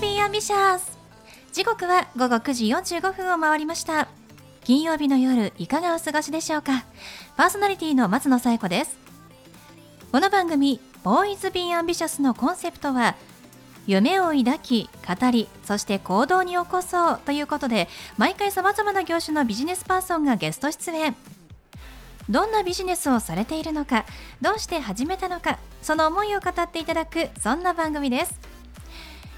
[0.00, 0.96] Be ambitious
[1.52, 4.06] 時刻は午後9時45分を回りました。
[4.62, 6.84] 金曜日の夜いかがお過ごしでしょうか？
[7.36, 8.96] パーソナリティの松野紗友子です。
[10.12, 13.16] この番組ボーイズビーアンビシャスのコンセプトは
[13.88, 21.16] 夢を抱き語りそして行動に起こそうということで毎回さまざまな業種のビジネスパーソンがゲスト出演。
[22.30, 24.04] どんなビジネスをされているのか
[24.40, 28.57] どうして始めたのかその思いを語っていただくそんな番組です。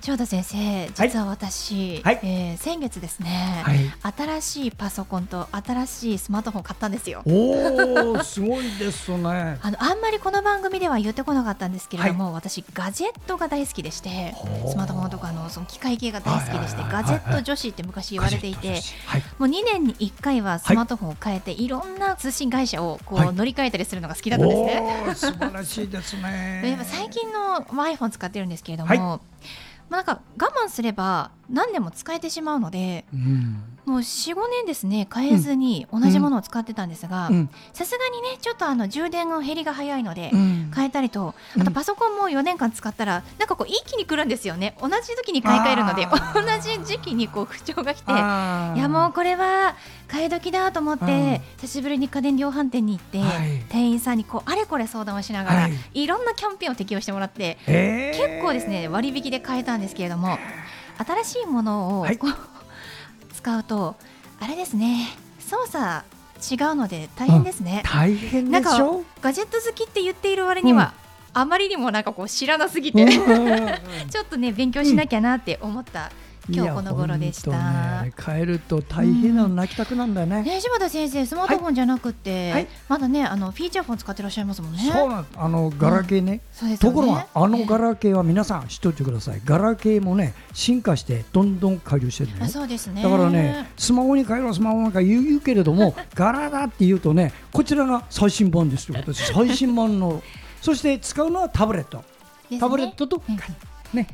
[0.00, 3.78] 長田先生、実は私、はい、えー、先月ですね、はい、
[4.16, 7.22] 新しいパソコンと新しいスマートフォン買ったんですよ。
[7.26, 9.58] おお、すごいですね。
[9.60, 14.34] あのあんまりこの番組では言ってこなかったんですけれども、はい、私ガジェットが大好きでして、
[14.70, 18.82] スマートフォンとかのその機械系が大好きでして、ガジェット女子って昔言われていて、
[19.38, 25.14] もう2年に1回はスマートフォンを変えて、い、ろんな通信会社をこう乗り換えたりするのが好きだったんですね。
[25.14, 26.78] 素晴らしいですね。
[26.88, 29.20] 最近の iPhone 使ってるんですけれども。
[29.90, 37.28] まあ、なんか我慢すれば何年も使えてしまうので、うん、もう45年ですね変えずに同じものを使ってたんですが
[37.72, 44.76] さすがにねちょっとあの充電の減りが早いので変えたりと、あとパソコンも4年間使ったらなんかこう一気に来るんですよね。
[44.80, 49.74] 同じ時に買い替えるので 同じ時期にこう不調が来ていやもうこれは
[50.10, 60.36] 買い時だと思って久しぶりに家電量販店に行って、はい、店員さんにこうあれこれ相談をしながら、はい、いろんなキャンペーンを適用してもらって結構ですね割引で買えたんですけれども
[60.98, 62.18] 新しいものを、はい、
[63.32, 63.94] 使うと
[64.40, 65.06] あれですね
[65.38, 66.04] 操作
[66.40, 69.04] 違うので大変ですね、うん、大変でしょ？
[69.20, 70.94] ガジェット好きって言っている割には、
[71.34, 76.10] うん、あまりにもなんかこう知らなすぎて ちょっとね勉強しなきゃなって思った
[76.52, 78.02] 今日この頃でした。
[78.02, 80.38] ね、変えると大変なの泣きたくなんだよね。
[80.38, 84.78] うん、ね柴田先生スマートフォンじゃなくて、はい、まだねあのフィーチャーフォン使ってらっしゃいますもんね。
[84.92, 86.40] そうなんあのガラケーね。
[86.62, 89.40] うん、ねところがあのガラケーは皆さん知っておいてください。
[89.44, 92.48] ガラケーもね進化してどんどん改良してるね。
[92.48, 93.02] そうですね。
[93.02, 98.96] だからねスマホに変えろスマホなんか言うけれどもガラだって言うとねこちらが最新版ですよ。
[98.98, 100.22] 私最新版の
[100.60, 102.04] そして使うのはタブレット。
[102.50, 103.22] ね、タブレットと、
[103.94, 104.06] ね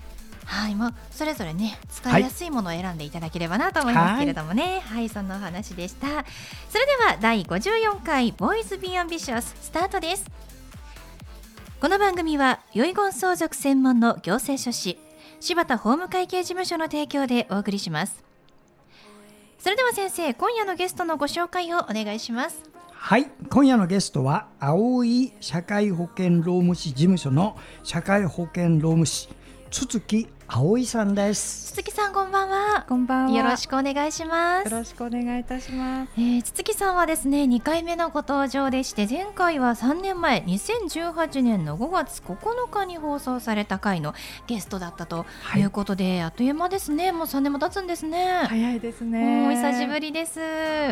[0.46, 6.06] はい、もうそれぞれね使いやすいものを選んでいただければなと思いますけれどもね、はい、はい、そんなお話でした。
[6.06, 10.24] それでは第54回ボーイズビーアンビシャススタートです。
[11.80, 14.98] この番組は遺言相続専門の行政書士
[15.40, 18.24] 柴田法務会計事務所の提供でお送りします。
[19.58, 22.62] それでは先生、今夜のゲストのご紹介をお願いします。
[22.92, 29.28] はい、今夜のゲストは青い社会保険労務士事務所の社会保険労務士
[29.71, 31.72] 筒木葵さんです。
[31.72, 32.87] 筒木さんこんばんは。
[32.88, 33.37] こんばんは。
[33.37, 34.71] よろしくお願いします。
[34.71, 44.15] よろしくお願いいたします、えー、筒木さんはですね2回目のご登場でして前回は3年前2018年の5月9日に放送された回の
[44.47, 45.26] ゲストだったと
[45.56, 45.62] い。
[45.62, 47.10] うことで、はい、あっという間ですね。
[47.10, 48.43] もう3年も経つんですね。
[48.44, 49.49] 早いですね。
[49.49, 50.38] お久しぶりです。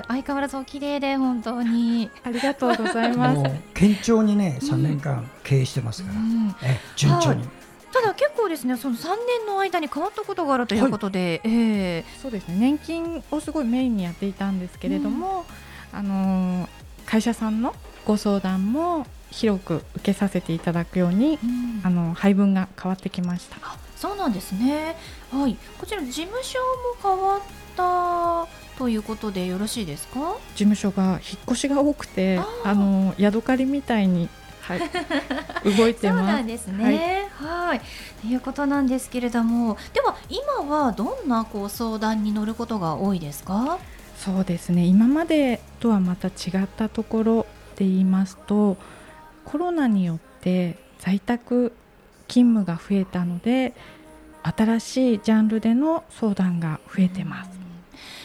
[0.08, 2.10] 相変わらずお綺麗で本当に。
[2.24, 3.42] ありがとうございます。
[3.72, 7.63] 堅調にね3年間経営してますから、うん、え順調に、はい
[7.94, 12.00] ただ結構ですねその3年の間に変わったことがあるということで、はい、え。
[12.00, 12.56] ー、そうですね。
[12.58, 15.44] 年金をすごいメインにやっていたんですけれども、
[15.92, 16.68] うん、あの
[17.06, 17.72] 会社さんの
[18.04, 23.58] ご相談も広く受けさせていただくように、うん、あの配分が変わってきました。
[23.96, 24.96] そうなんですね。
[25.30, 26.58] はい、こちら事務所
[27.00, 27.40] も変わっ
[27.76, 30.36] たということでよろしいですか？
[30.56, 34.28] 事務所が引っ越しが多くて、あの宿借りみたいに
[34.66, 34.80] はい、
[35.76, 37.28] 動いてそうなんですね。
[37.38, 37.80] はい、
[38.22, 43.78] ということなんですけれども、では今はどんなこう相談に乗ることが多いですか？
[44.16, 44.84] そうですね。
[44.84, 47.46] 今までとはまた違ったところ
[47.76, 48.76] で言いますと、
[49.44, 51.72] コロナによって在宅
[52.28, 53.74] 勤務が増えたので、
[54.42, 57.63] 新しいジャンルでの相談が増えてます。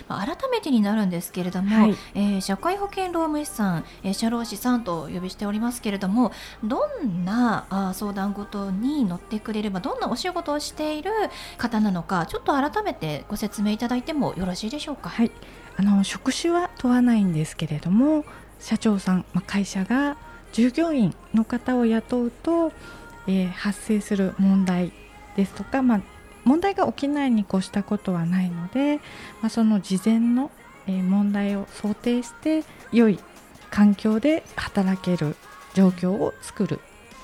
[0.10, 6.32] まあ、改めてになるんですけれども、はい、えー、社会保険労務士さん、えー、社労士さんとお呼びしておりますけれども
[6.64, 11.12] どんなあ相談事に乗ってくれればどんなお仕事をしている
[11.58, 15.10] 方なのかちょっと改めてご説明いただいてもよろしいでしょうか？
[15.10, 15.32] はい、
[15.78, 18.26] あの職種は問わないんですけれども
[18.60, 20.18] 社長さん、まあ、会社が
[20.52, 22.72] 従業員の方を雇うと、
[23.28, 24.92] えー、発生する問題
[25.36, 26.02] ですとか、まあ、
[26.50, 28.98] 問題が起きないに越したことはないので、
[29.42, 30.50] まあ、その事前の
[30.88, 33.20] 問題を想定して良い
[33.70, 35.36] 環境で働ける
[35.76, 36.80] 状況を作る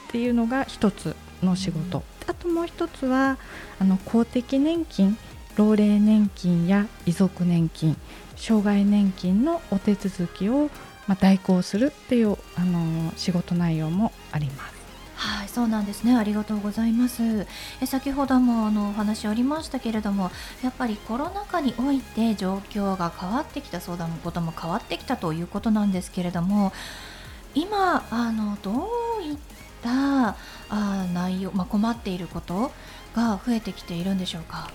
[0.09, 3.39] っていうのが一つの仕事あともう一つは
[3.79, 5.17] あの公的年金
[5.55, 7.97] 老齢年金や遺族年金
[8.35, 10.69] 障害年金のお手続きを
[11.07, 14.74] ま、代行するっていうあの仕事内容もあります。
[15.15, 16.15] はい、そうなんですね。
[16.15, 17.47] ありがとうございます。
[17.81, 20.29] え先ほどもあのお話ありましたけれども、
[20.63, 26.73] やっぱりコロナ禍において状況が変わってきた相談のことも変わってきたということなんですけれども、
[27.53, 28.71] 今あのど
[29.19, 29.37] ういっ
[29.81, 30.35] た
[30.69, 32.71] あ内容、まあ、困っていること
[33.15, 34.69] が増えてきているんでしょうか？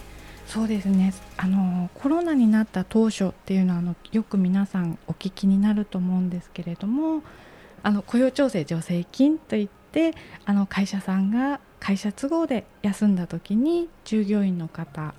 [0.46, 7.22] そうですねあのコロナになった当初っていうのはあのよく皆さんお聞きになると思うんですけれども
[7.84, 10.14] あの雇用調整助成金といって
[10.44, 15.14] あの会社さんが会社都合で休んだ時に従業員の方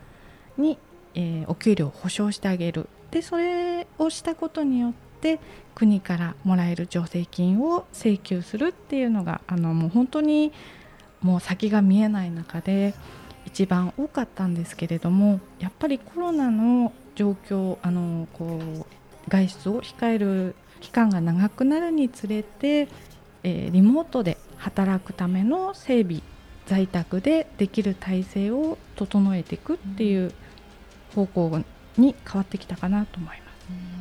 [0.58, 0.78] に、
[1.16, 5.40] えー、お給料を保証してあげるでそれをしたことによって
[5.76, 10.52] 国からもらえる助成金を請求するっていうのがあのもう本当に
[11.22, 12.94] もう先が見えない中で。
[13.46, 18.86] 一番多かったんですけれどもやっぱりコロナの状況あのこう
[19.30, 22.88] 外出を控える期間が長くなるにつれて、
[23.44, 26.22] えー、リモートで働くための整備
[26.68, 30.32] 在宅でできる体制を整えていくっていう
[31.16, 31.62] 方向
[31.98, 33.52] に変わってきたかなと思います。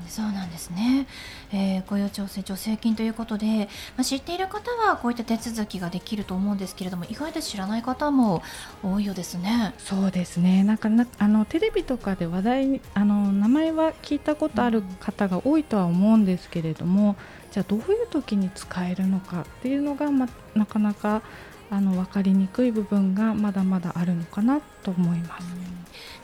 [0.08, 1.06] そうなんですね、
[1.52, 8.42] えー、雇用調整助成金ということで、まあ、知っている方はこういった手続きができると思うんですけれども意外と知らない方も
[8.82, 9.72] 多いようですね。
[9.78, 17.14] そうですねなんかなあのテレビとかで話題にあの名前は聞いたことある方が多いとは思うんですけれども
[17.50, 21.22] じゃあどういう時に使えるのかっていうのが、ま、なかなか
[21.70, 25.46] あの分かりにくい部分がまだまだあるのかなと思います。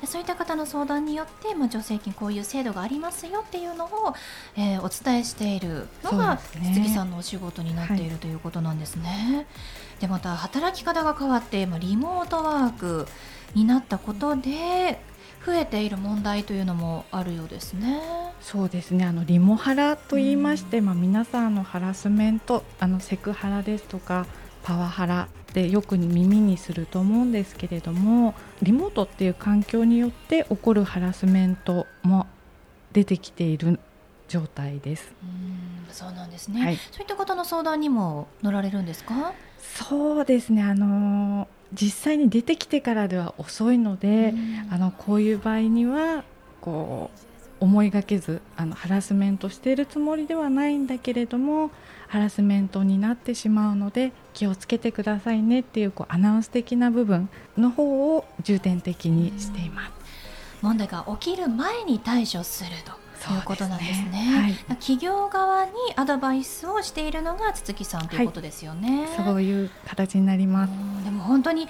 [0.01, 4.15] でそういった方の相談によって、まあ、助成金こういう制度がありますよっていうのを、
[4.57, 9.47] えー、お伝えしているのが筒木さんのお仕事になっている、ということなんですね。
[10.01, 13.07] でまた働き方が変わって、まあ、リモートワーク
[13.55, 15.01] になったことで
[15.45, 18.01] 増えている問題というのもあるようですね。
[18.41, 19.05] そうですね。
[19.05, 24.27] あのリモハラと言いまして、うん、まあ皆さんのハラスメント、あのセクハラですとか
[24.63, 32.27] パワハラでよく耳にすると思うんですけれどもリモートっていう環境によって起こるハラスメントも
[32.93, 33.79] 出てきている
[34.29, 35.13] 状態です。
[35.23, 39.33] うんそうなんですね、はい、そういった方の相談にも乗られるんですか？
[39.61, 40.63] そうですね。
[40.63, 44.35] あの実際に出てきてからでは遅いので
[44.71, 46.25] あのこういう場合には
[46.61, 51.71] こう思いがけずあのハラスメントしているつもりではないんだけれども
[52.09, 59.93] ハラスメントになってしまうので気をつけてくださいねっていうこうアナウンス的な部分の方を重点的にしています。
[60.63, 62.93] 問題が起きる前に対処すると
[63.35, 63.97] いうことなんですね。
[63.97, 69.07] すねはい、企業側にアドバイスをしているのが筒木さんということですよね。
[69.07, 70.73] はい、そういう形になります。
[71.05, 71.69] でも本当に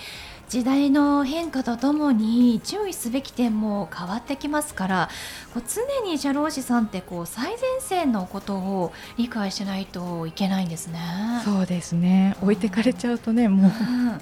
[0.48, 5.08] 時代の変化とともに注意すべき点も変わってきますから
[5.52, 11.00] こう常に社労士さんってこう最前線のことを理解しないといけないんですね。
[11.44, 14.20] そうですね置いてかれちゃうとねもう、うん、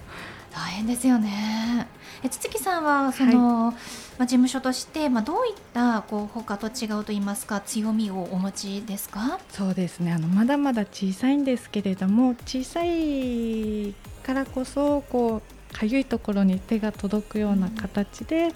[0.54, 1.86] 大変ですよね。
[2.22, 3.78] え筒木さんはその、はい、ま
[4.20, 9.38] あ、事務所として、まあ、どういったこう他と違うと言いますか強みをお持ちですか？
[9.50, 10.12] そうですね。
[10.12, 18.52] あのまだまだ小さいんですけれども小さいからこそこうかゆいところに手が届くような形で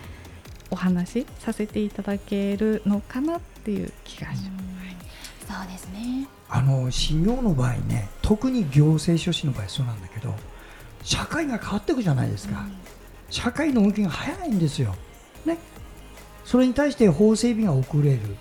[0.70, 4.68] お話しさせていただけるのかなっていう気がします。
[5.52, 6.28] そうですね。
[6.50, 10.34] あの信用の場合ね特に行政書士の場合そうなんだけど
[11.02, 12.72] 社会が変わっていくじゃないですか、うん、
[13.30, 14.94] 社会の動きが早いんですよ、
[15.44, 15.58] ね、
[16.44, 18.36] それに対して法整備が遅れる、うん、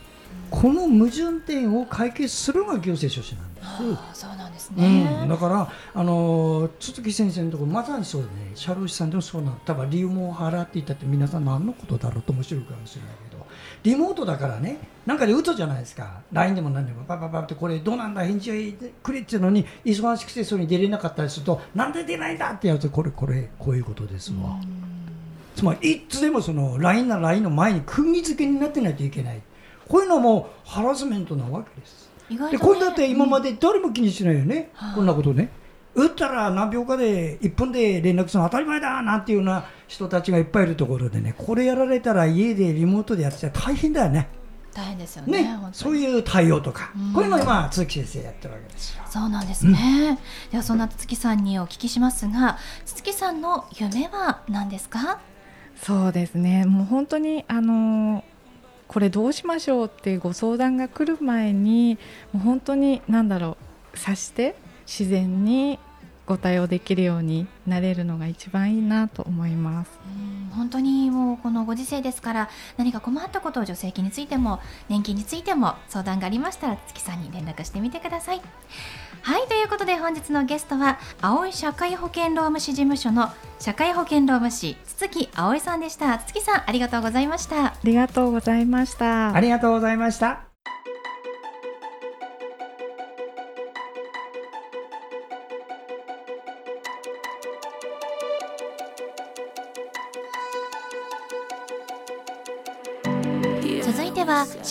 [0.50, 3.68] この矛盾点を解決するのが行政書士なんです。
[4.14, 8.52] そうなんですね、うん、だからあの鈴木先生のところまさにそうでね。
[8.56, 13.37] 社労士さんでもそうな多分理由も払っていたって皆さん何のことだろうと面白いかもしれないけど
[13.84, 14.78] リモートだからね。
[15.06, 16.22] なんかで嘘じゃないですか。
[16.34, 17.04] LINE でも何でも。
[17.06, 18.26] パパパってこれどうなんだ。
[18.26, 24.60] 返事くれっていうのに忙しくてそれに出れなかったりするとなんで出ないんだってやるとこれこれこういうことですわ。
[25.56, 29.42] つまりいつでもその LINE な LINE の前に釘付けになってないといけない。
[29.88, 32.08] こういうのもハラスメントなわけです。
[32.30, 35.50] ね、でこれだって今まで誰も気にしないよね、うん、こんなことね。
[35.98, 44.30] 打ったら何秒かで1分で連絡するの当たり前だなんていうような人たちがいっぱいいるところでねこれやられたら家でリモートでやってたら大変だよね。
[44.74, 49.04] 大変ですよね、ね、そういう対応とか、うん、こういうのを今鈴木先生やってるわけですよ。
[49.10, 55.20] そうなんですね、うん、ではそんな鈴木さんにお聞きしますが鈴木さんの夢は何ですか？
[55.82, 56.66] そうですね。
[56.66, 58.24] もう本当にあの
[58.88, 61.98] これどうしましょうっていうご相談が来る前に
[62.32, 63.58] もう本当に何だろ
[63.96, 65.80] う察して自然に
[66.28, 69.92] ご対応できるようになれるのが一番いいなと思います。
[70.56, 78.42] 本当にもうこのご時世ですから何か困ったことを助成金についても年金についても相談がありましたら月さんに連絡してみてください。
[79.22, 83.30] はいということで本日のゲストは青い社会保険労務士事務所の
[83.60, 90.47] 社会保険労務士筒木葵さんでした筒木さんありがとうございましたありがとうございましたありがとうございました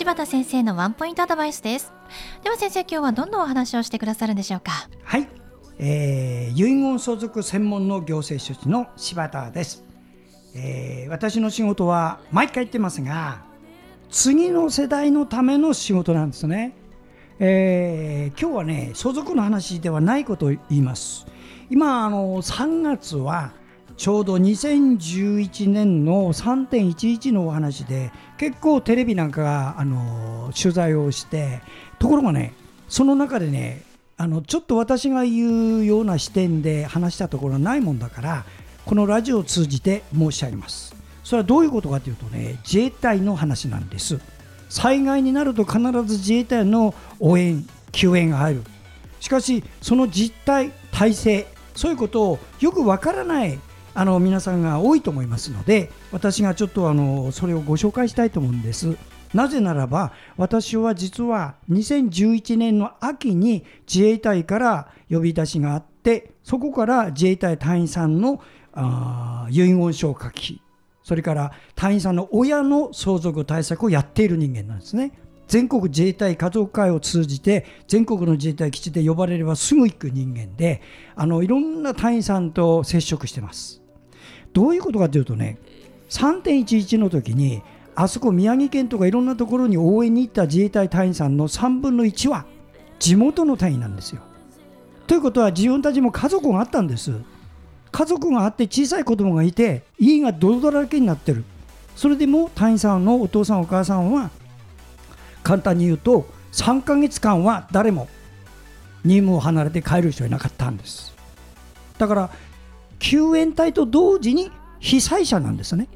[0.06, 1.92] 柴田先生のワンポイントアドバイスです。
[2.44, 4.70] では先生今日はどんなお話をしてくださるんでしょうか？
[5.02, 5.26] はい、
[5.80, 9.82] えー、遺言相続専門の行政書士の柴田です、
[10.54, 13.42] えー、私の仕事は毎回言ってますが
[14.08, 16.76] 次の世代のための仕事なんですね、
[17.40, 21.26] えー、今日はね相続の話ではないことを言います。
[21.68, 23.54] 今あの3月は
[23.96, 31.60] ちょうど2011年の3.11のお話で結構テレビなんかがあの取材をして
[31.98, 32.52] ところがね
[32.88, 33.82] その中でね
[34.18, 38.44] あのちょっと私が言うような視点で話したところはないもんだから
[38.84, 40.94] このラジオを通じて申し上げます。
[41.24, 44.20] それはどういうことかというとね自衛隊の話なんです。
[44.68, 48.62] 災害になると必ず自衛隊の応援救援が入る。
[49.20, 53.58] しかしその実態体制そういうことをよくわからない
[53.98, 58.94] あの皆さんが多いと思いますので私がちょっとあのそれをご紹介したいと思うんです。
[59.32, 68.42] なぜならば私は実は2011年の秋に自衛隊から呼び出しがあってそこから自衛隊隊員さんの
[68.74, 70.60] あ遺言書を書き
[71.02, 75.12] それから隊員さんの親の相続対策をやっている人間なんですね。
[75.48, 80.82] 全国自衛隊家族会を通じて全国の自衛隊基地で呼ばれればすぐ行く人間で
[81.14, 83.85] あのいろんな隊員さんと接触してます。
[84.56, 85.58] どういうことかというとね
[86.08, 87.62] 3.11の時に
[87.94, 92.46] あそこ宮城県とかいろんなところに応援に行った自衛隊隊員さんの3分の1は
[92.98, 94.22] 地元の隊員なんですよ。
[95.06, 97.12] ということは自分たちも家族があったんです。
[97.92, 101.44] 家族があって小さい子供がいて家が泥だらけになってる。
[101.94, 104.30] それでも隊員さんのお父さんお母さんは
[105.42, 108.08] 簡単に言うと3ヶ月間は誰も
[109.04, 111.14] 任務を離れて帰る人いなかったんです。
[111.98, 112.30] だから
[112.98, 114.50] 救援隊と同時に
[114.80, 115.88] 被災者なんですね。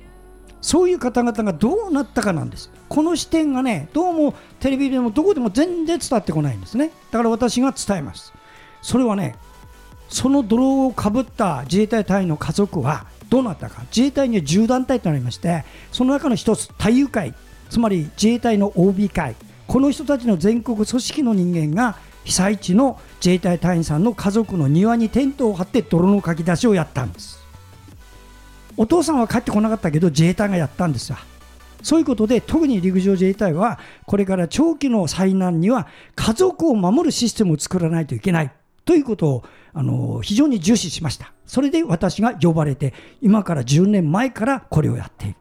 [0.61, 2.71] そういう方々がどうなったかなんです。
[2.89, 6.91] この視点がね、どうもテレビでもどこでも全然伝わってこないんですね。
[7.11, 8.33] だから私が伝えます。
[8.83, 9.37] それはね、
[10.09, 13.83] その泥をかぶった自衛隊隊員の家族はどうなったか。
[13.95, 17.35] 自衛隊には10団体となりまして、その中の一つ、太夫会、
[17.71, 27.41] つまり自衛隊の OB 会、この人たちの全国組織の人間が被災地の自衛隊隊員さんの家族の庭にテントを張って泥のかき出しをやったんです。
[28.77, 31.19] お父さんは帰ってこなかったけど自衛隊がやったんですよ
[31.83, 38.53] そういうことで特に陸上自衛隊はこれから長期の災難には家族を守るシステムを作らないといけない。
[38.85, 41.33] ということをあの非常に重視しました。
[41.47, 45.37] それで私が呼ばれて今から10年前からこれをやっている。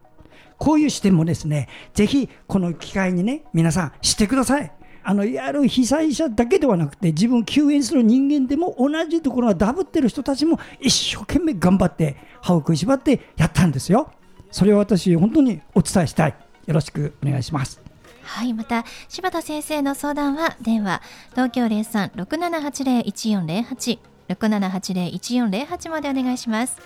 [0.57, 4.71] こういう視点もですねぜひこの機会にね皆さん知ってください。
[5.03, 14.11] あのいわゆる被災者だけではなくて自分を救援する人間でも同じところがダブってる人たちも一生懸命頑張って歯を食いしばってやったんですよ。
[14.51, 16.35] それを私本当にお伝えしたい。
[16.65, 17.81] よろしくお願いします。
[18.23, 21.01] はいまた柴田先生の相談は電話
[21.31, 26.77] 東京0367801408 6780-1408までお願いします。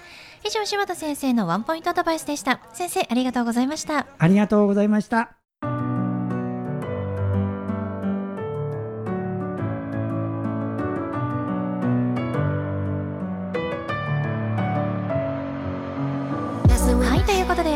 [0.46, 2.60] 以上柴田先生のワンポイントアドバイスでした。
[2.74, 4.08] 先生ありがとうございました。
[4.17, 5.43] ありがとうございました